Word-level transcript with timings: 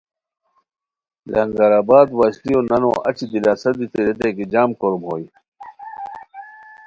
لنگر 1.31 1.71
آباد 1.81 2.07
وشلیو 2.19 2.59
نانو 2.69 2.91
اچی 3.07 3.25
دلاسہ 3.31 3.69
دیتی 3.77 3.99
ریتائے 4.07 4.31
کی 4.37 4.45
جم 4.51 4.69
کوروم 4.79 5.03
ہوئے 5.09 5.25